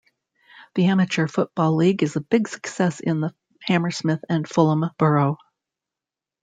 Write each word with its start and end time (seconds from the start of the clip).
The 0.73 0.85
amateur 0.85 1.27
football 1.27 1.75
league 1.75 2.01
is 2.01 2.15
a 2.15 2.21
big 2.21 2.47
success 2.47 3.01
in 3.01 3.21
the 3.21 3.35
Hammersmith 3.61 4.25
and 4.29 4.49
Fulham 4.49 4.85
borough. 4.97 5.37